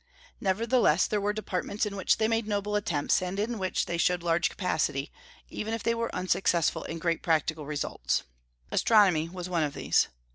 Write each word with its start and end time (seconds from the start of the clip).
Nevertheless, 0.39 1.05
there 1.05 1.21
were 1.21 1.31
departments 1.31 1.85
in 1.85 1.95
which 1.95 2.17
they 2.17 2.27
made 2.27 2.47
noble 2.47 2.75
attempts, 2.75 3.21
and 3.21 3.39
in 3.39 3.59
which 3.59 3.85
they 3.85 3.99
showed 3.99 4.23
large 4.23 4.49
capacity, 4.49 5.11
even 5.47 5.75
if 5.75 5.83
they 5.83 5.93
were 5.93 6.09
unsuccessful 6.15 6.83
in 6.85 6.97
great 6.97 7.21
practical 7.21 7.67
results. 7.67 8.23
Astronomy 8.71 9.29
was 9.29 9.47
one 9.47 9.61
of 9.61 9.75
these. 9.75 10.07